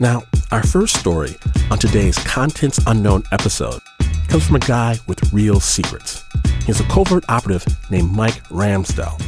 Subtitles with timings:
[0.00, 1.36] Now, our first story
[1.70, 3.82] on today's Contents Unknown episode
[4.28, 6.22] comes from a guy with real secrets.
[6.64, 9.20] He's a covert operative named Mike Ramsdell.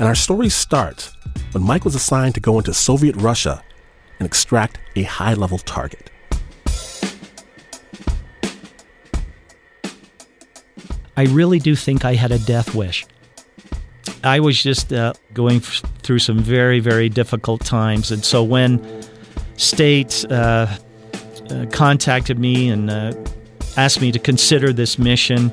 [0.00, 1.14] And our story starts
[1.52, 3.62] when Mike was assigned to go into Soviet Russia
[4.18, 6.10] and extract a high level target.
[11.16, 13.06] I really do think I had a death wish.
[14.24, 18.10] I was just uh, going f- through some very, very difficult times.
[18.10, 18.80] And so when
[19.56, 20.66] State uh,
[21.50, 23.12] uh, contacted me and uh,
[23.76, 25.52] asked me to consider this mission,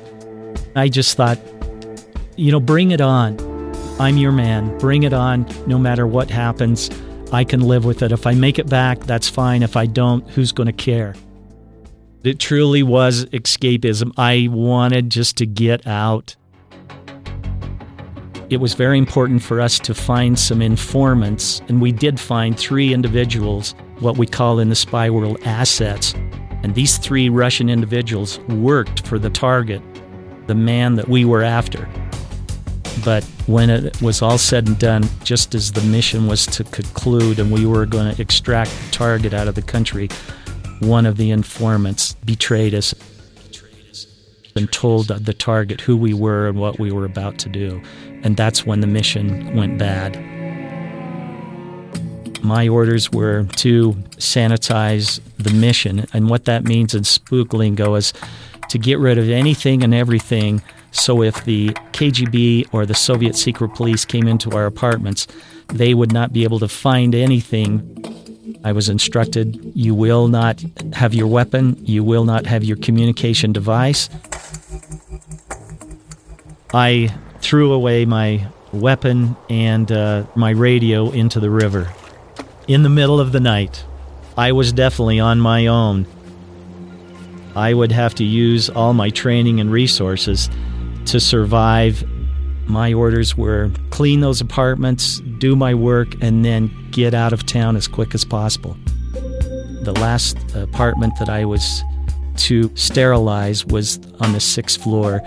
[0.76, 1.38] I just thought,
[2.36, 3.38] you know, bring it on.
[4.00, 4.76] I'm your man.
[4.78, 5.46] Bring it on.
[5.66, 6.90] No matter what happens,
[7.32, 8.12] I can live with it.
[8.12, 9.62] If I make it back, that's fine.
[9.62, 11.14] If I don't, who's going to care?
[12.22, 14.12] It truly was escapism.
[14.16, 16.36] I wanted just to get out.
[18.50, 22.92] It was very important for us to find some informants, and we did find three
[22.92, 26.14] individuals, what we call in the spy world assets.
[26.62, 29.82] And these three Russian individuals worked for the target,
[30.46, 31.88] the man that we were after.
[33.04, 37.38] But when it was all said and done, just as the mission was to conclude
[37.38, 40.08] and we were going to extract the target out of the country,
[40.80, 42.94] one of the informants betrayed us
[44.56, 47.80] and told the target who we were and what we were about to do.
[48.22, 50.39] And that's when the mission went bad.
[52.42, 56.06] My orders were to sanitize the mission.
[56.12, 58.12] And what that means in spook lingo is
[58.68, 60.62] to get rid of anything and everything.
[60.92, 65.26] So if the KGB or the Soviet secret police came into our apartments,
[65.68, 68.00] they would not be able to find anything
[68.64, 73.52] I was instructed you will not have your weapon, you will not have your communication
[73.52, 74.10] device.
[76.74, 81.90] I threw away my weapon and uh, my radio into the river.
[82.70, 83.84] In the middle of the night,
[84.38, 86.06] I was definitely on my own.
[87.56, 90.48] I would have to use all my training and resources
[91.06, 92.04] to survive.
[92.66, 97.74] My orders were clean those apartments, do my work, and then get out of town
[97.74, 98.76] as quick as possible.
[99.82, 101.82] The last apartment that I was
[102.36, 105.20] to sterilize was on the sixth floor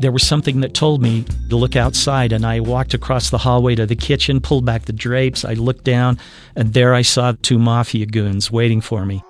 [0.00, 3.74] there was something that told me to look outside, and I walked across the hallway
[3.76, 5.44] to the kitchen, pulled back the drapes.
[5.44, 6.18] I looked down,
[6.54, 9.22] and there I saw two mafia goons waiting for me.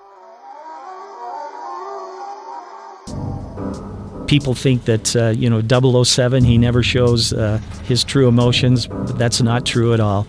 [4.27, 9.19] People think that, uh, you know, 007, he never shows uh, his true emotions, but
[9.19, 10.27] that's not true at all.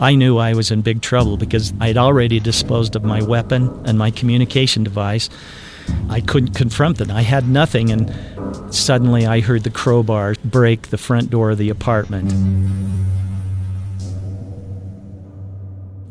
[0.00, 3.96] I knew I was in big trouble because I'd already disposed of my weapon and
[3.96, 5.30] my communication device.
[6.10, 7.12] I couldn't confront them.
[7.12, 8.10] I had nothing, and
[8.70, 12.32] suddenly I heard the crowbar break the front door of the apartment.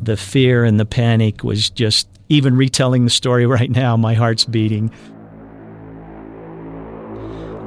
[0.02, 4.44] The fear and the panic was just, even retelling the story right now, my heart's
[4.44, 4.90] beating.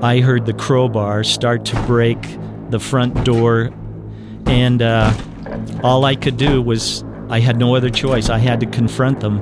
[0.02, 2.18] I heard the crowbar start to break
[2.70, 3.72] the front door,
[4.46, 5.14] and uh,
[5.84, 8.30] all I could do was, I had no other choice.
[8.30, 9.42] I had to confront them.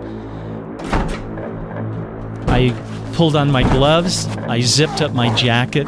[2.48, 2.74] I
[3.18, 5.88] pulled on my gloves, I zipped up my jacket,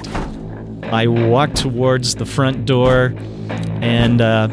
[0.86, 3.14] I walked towards the front door
[3.82, 4.50] and uh,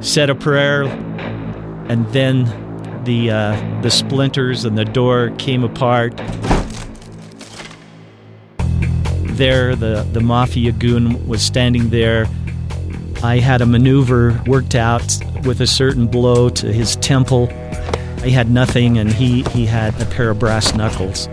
[0.00, 2.44] said a prayer, and then
[3.02, 6.16] the uh, the splinters and the door came apart.
[9.34, 12.28] There, the the mafia goon was standing there.
[13.24, 17.48] I had a maneuver worked out with a certain blow to his temple
[18.22, 21.28] I had nothing, and he, he had a pair of brass knuckles.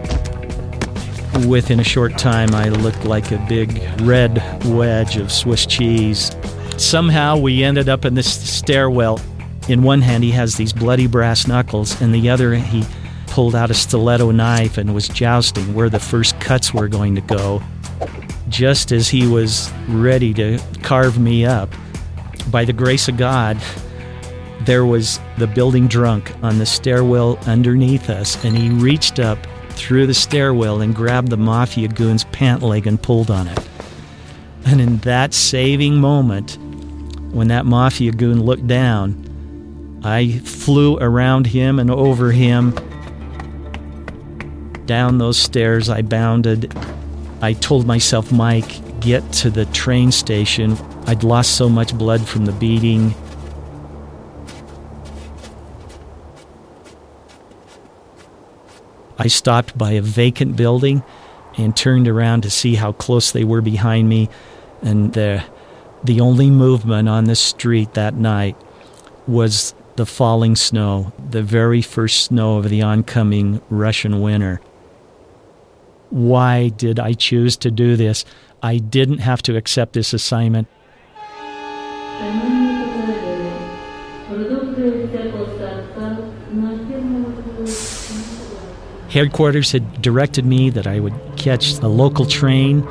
[1.44, 6.36] Within a short time, I looked like a big red wedge of Swiss cheese.
[6.78, 9.20] Somehow, we ended up in this stairwell.
[9.68, 12.86] In one hand, he has these bloody brass knuckles, and the other, he
[13.28, 17.22] pulled out a stiletto knife and was jousting where the first cuts were going to
[17.22, 17.62] go.
[18.48, 21.70] Just as he was ready to carve me up,
[22.50, 23.62] by the grace of God,
[24.62, 29.38] there was the building drunk on the stairwell underneath us, and he reached up
[29.76, 33.60] through the stairwell and grabbed the mafia goon's pant leg and pulled on it.
[34.66, 36.58] And in that saving moment,
[37.32, 42.72] when that mafia goon looked down, I flew around him and over him.
[44.86, 46.74] Down those stairs, I bounded.
[47.42, 50.78] I told myself, Mike, get to the train station.
[51.08, 53.14] I'd lost so much blood from the beating
[59.18, 61.04] I stopped by a vacant building
[61.58, 64.30] and turned around to see how close they were behind me.
[64.82, 65.44] And the,
[66.04, 68.58] the only movement on the street that night
[69.28, 74.60] was the falling snow, the very first snow of the oncoming Russian winter.
[76.10, 78.26] Why did I choose to do this?
[78.62, 80.68] I didn't have to accept this assignment.
[89.16, 92.86] Headquarters had directed me that I would catch a local train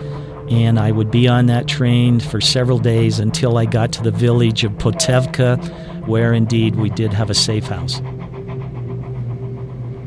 [0.49, 4.11] and I would be on that train for several days until I got to the
[4.11, 8.01] village of Potevka, where indeed we did have a safe house.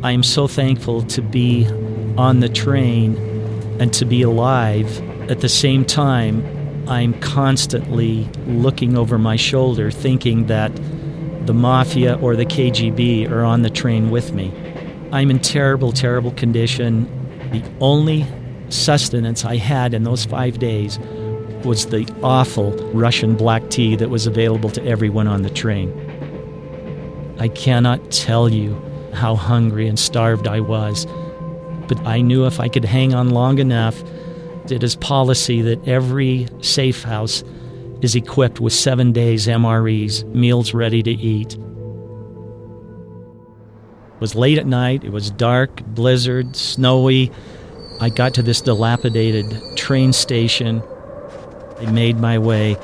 [0.01, 1.67] I am so thankful to be
[2.17, 3.15] on the train
[3.79, 4.99] and to be alive.
[5.29, 6.43] At the same time,
[6.89, 10.71] I'm constantly looking over my shoulder thinking that
[11.45, 14.51] the mafia or the KGB are on the train with me.
[15.11, 17.05] I'm in terrible, terrible condition.
[17.51, 18.25] The only
[18.69, 20.99] sustenance I had in those five days
[21.63, 25.93] was the awful Russian black tea that was available to everyone on the train.
[27.39, 28.81] I cannot tell you
[29.13, 31.05] how hungry and starved I was,
[31.87, 34.03] but I knew if I could hang on long enough,
[34.69, 37.43] it is policy that every safe house
[38.01, 41.57] is equipped with seven days MREs, meals ready to eat.
[44.17, 47.31] It was late at night, it was dark, blizzard, snowy.
[48.01, 50.81] I got to this dilapidated train station.
[51.79, 52.77] I made my way,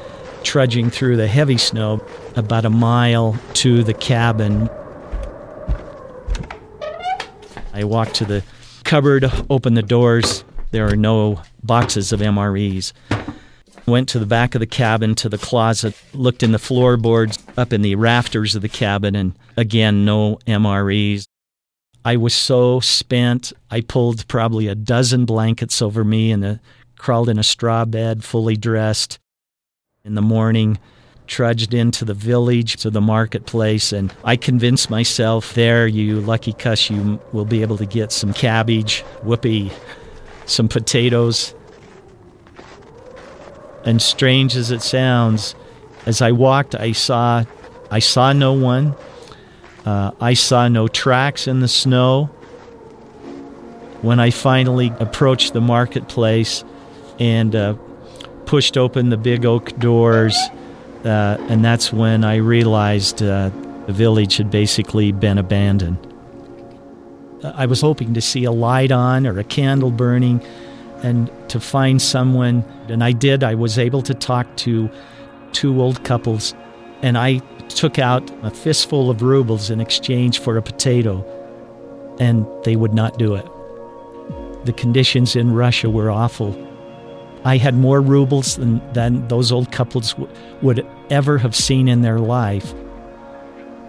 [0.44, 4.70] trudging through the heavy snow, about a mile to the cabin.
[7.74, 8.44] I walked to the
[8.84, 10.44] cupboard, opened the doors.
[10.70, 12.94] There are no boxes of MREs.
[13.86, 17.74] Went to the back of the cabin to the closet, looked in the floorboards up
[17.74, 21.28] in the rafters of the cabin, and again, no MREs.
[22.06, 23.52] I was so spent.
[23.70, 26.60] I pulled probably a dozen blankets over me and
[26.98, 29.20] crawled in a straw bed, fully dressed.
[30.06, 30.80] In the morning,
[31.28, 36.90] trudged into the village to the marketplace, and I convinced myself there, you lucky cuss,
[36.90, 39.72] you will be able to get some cabbage, whoopee,
[40.46, 41.54] some potatoes,
[43.86, 45.56] and strange as it sounds,
[46.06, 47.46] as I walked, I saw,
[47.92, 48.96] I saw no one.
[49.86, 52.26] Uh, I saw no tracks in the snow.
[54.02, 56.64] When I finally approached the marketplace
[57.20, 57.76] and uh,
[58.46, 60.38] pushed open the big oak doors,
[61.06, 63.50] uh, and that's when I realized uh,
[63.86, 65.98] the village had basically been abandoned.
[67.44, 70.42] I was hoping to see a light on or a candle burning
[71.04, 72.64] and to find someone.
[72.88, 73.44] And I did.
[73.44, 74.90] I was able to talk to
[75.52, 76.56] two old couples,
[77.02, 77.40] and I
[77.70, 81.24] took out a fistful of rubles in exchange for a potato,
[82.20, 83.46] and they would not do it.
[84.66, 86.58] The conditions in Russia were awful.
[87.46, 92.02] I had more rubles than, than those old couples w- would ever have seen in
[92.02, 92.74] their life,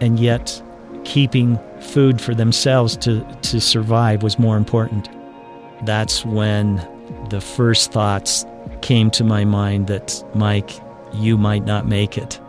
[0.01, 0.61] and yet
[1.05, 5.09] keeping food for themselves to, to survive was more important.
[5.85, 6.85] That's when
[7.31, 8.45] the first thoughts
[8.83, 10.71] came to my mind that, Mike,
[11.13, 12.41] you might not make it.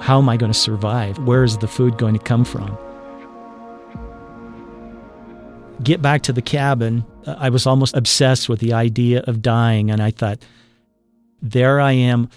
[0.00, 1.18] How am I going to survive?
[1.18, 2.76] Where is the food going to come from?
[5.82, 7.04] Get back to the cabin.
[7.26, 10.38] Uh, I was almost obsessed with the idea of dying, and I thought,
[11.40, 12.28] there I am,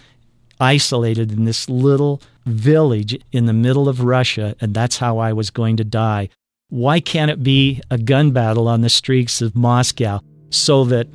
[0.60, 5.50] isolated in this little village in the middle of Russia, and that's how I was
[5.50, 6.30] going to die.
[6.70, 10.22] Why can't it be a gun battle on the streets of Moscow
[10.52, 11.08] so that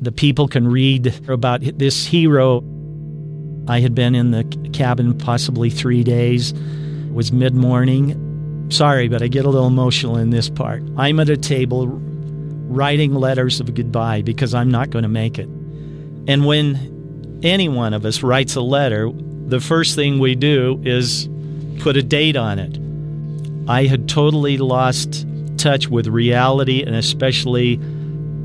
[0.00, 2.62] the people can read about this hero.
[3.68, 6.52] I had been in the cabin possibly three days.
[6.52, 8.22] It was mid morning.
[8.70, 10.82] Sorry, but I get a little emotional in this part.
[10.96, 11.86] I'm at a table
[12.68, 15.48] writing letters of goodbye because I'm not going to make it.
[16.28, 19.10] And when any one of us writes a letter,
[19.46, 21.28] the first thing we do is
[21.78, 22.78] put a date on it.
[23.68, 25.26] I had totally lost
[25.56, 27.76] touch with reality and especially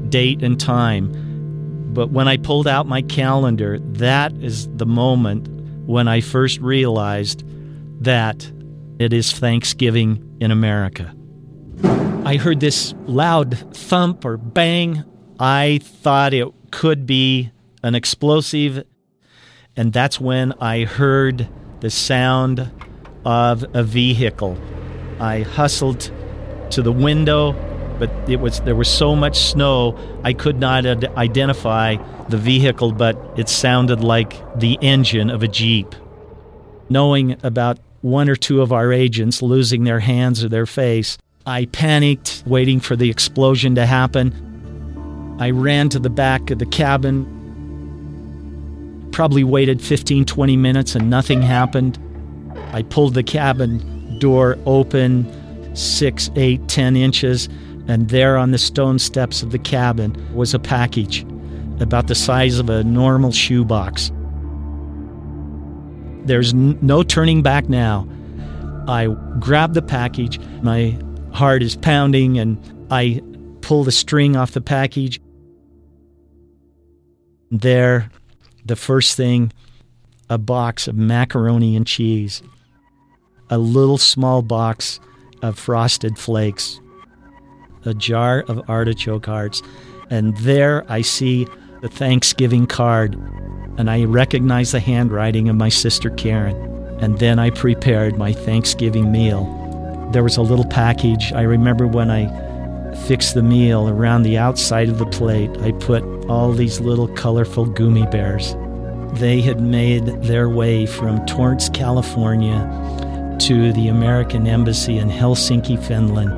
[0.10, 1.12] date and time.
[1.94, 5.48] But when I pulled out my calendar, that is the moment
[5.86, 7.44] when I first realized
[8.04, 8.50] that
[8.98, 11.14] it is Thanksgiving in America.
[11.84, 15.04] I heard this loud thump or bang.
[15.40, 17.52] I thought it could be
[17.84, 18.86] an explosive,
[19.76, 21.50] and that's when I heard
[21.82, 22.72] the sound
[23.26, 24.58] of a vehicle.
[25.20, 26.12] I hustled
[26.70, 27.54] to the window
[28.02, 31.98] but it was there was so much snow I could not ad- identify
[32.30, 35.94] the vehicle, but it sounded like the engine of a jeep.
[36.90, 41.66] Knowing about one or two of our agents losing their hands or their face, I
[41.66, 45.38] panicked, waiting for the explosion to happen.
[45.40, 47.28] I ran to the back of the cabin,
[49.12, 52.00] probably waited 15, 20 minutes, and nothing happened.
[52.74, 55.32] I pulled the cabin door open
[55.76, 57.48] six, eight, ten inches,
[57.92, 61.24] and there on the stone steps of the cabin was a package
[61.82, 64.14] about the size of a normal shoebox.
[66.24, 68.08] There's n- no turning back now.
[68.88, 69.08] I
[69.40, 70.98] grab the package, my
[71.34, 72.58] heart is pounding, and
[72.90, 73.22] I
[73.60, 75.20] pull the string off the package.
[77.50, 78.10] There,
[78.64, 79.52] the first thing,
[80.30, 82.42] a box of macaroni and cheese,
[83.50, 85.02] a little small box
[85.42, 86.80] of frosted flakes,
[87.86, 89.62] a jar of artichoke hearts,
[90.10, 91.48] and there I see
[91.82, 93.16] the Thanksgiving card,
[93.78, 96.56] and I recognize the handwriting of my sister Karen.
[97.00, 100.10] And then I prepared my Thanksgiving meal.
[100.12, 101.34] There was a little package.
[101.34, 102.28] I remember when I
[103.08, 107.66] fixed the meal around the outside of the plate, I put all these little colorful
[107.66, 108.56] gummy bears.
[109.20, 112.60] They had made their way from Torrance, California
[113.40, 116.32] to the American Embassy in Helsinki, Finland,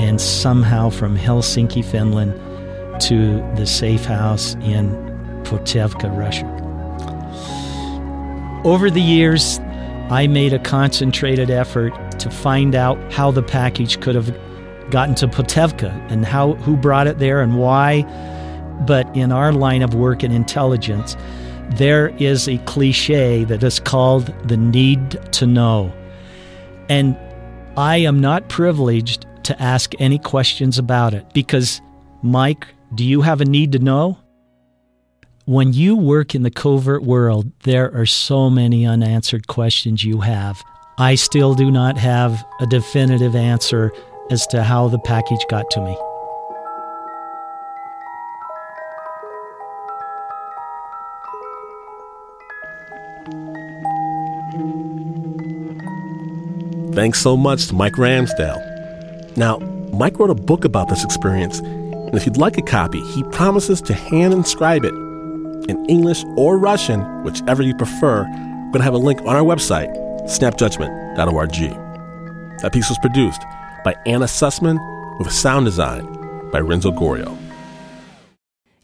[0.00, 2.32] and somehow from Helsinki, Finland
[3.02, 4.90] to the safe house in
[5.44, 6.50] Potevka, Russia.
[8.64, 9.58] Over the years,
[10.10, 14.34] I made a concentrated effort to find out how the package could have
[14.90, 18.02] gotten to Potevka and how who brought it there and why.
[18.86, 21.16] But in our line of work in intelligence,
[21.70, 25.92] there is a cliche that is called the need to know.
[26.88, 27.16] And
[27.76, 31.80] I am not privileged to ask any questions about it because,
[32.22, 34.18] Mike, do you have a need to know?
[35.46, 40.62] When you work in the covert world, there are so many unanswered questions you have.
[40.96, 43.92] I still do not have a definitive answer
[44.30, 45.96] as to how the package got to me.
[56.94, 58.63] Thanks so much to Mike Ramsdell.
[59.36, 59.58] Now,
[59.92, 63.80] Mike wrote a book about this experience, and if you'd like a copy, he promises
[63.82, 64.94] to hand inscribe it
[65.68, 68.22] in English or Russian, whichever you prefer.
[68.22, 72.60] We're going to have a link on our website, snapjudgment.org.
[72.62, 73.42] That piece was produced
[73.84, 74.78] by Anna Sussman
[75.18, 76.06] with sound design
[76.50, 77.36] by Renzo Gorrio.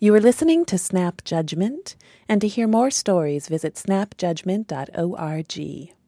[0.00, 1.96] You are listening to Snap Judgment,
[2.28, 5.99] and to hear more stories, visit snapjudgment.org.